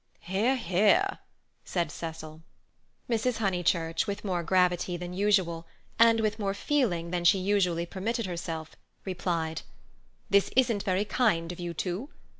[0.21, 1.19] "Hear, hear!"
[1.63, 2.41] said Cecil.
[3.07, 3.37] Mrs.
[3.37, 5.67] Honeychurch, with more gravity than usual,
[5.99, 8.75] and with more feeling than she usually permitted herself,
[9.05, 9.61] replied:
[10.27, 12.09] "This isn't very kind of you two.